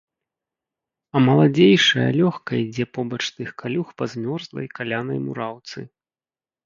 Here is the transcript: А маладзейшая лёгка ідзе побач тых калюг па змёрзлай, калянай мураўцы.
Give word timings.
А 1.15 1.21
маладзейшая 1.25 2.07
лёгка 2.21 2.51
ідзе 2.63 2.85
побач 2.99 3.21
тых 3.35 3.49
калюг 3.65 3.87
па 4.03 4.09
змёрзлай, 4.15 4.67
калянай 4.81 5.19
мураўцы. 5.27 5.79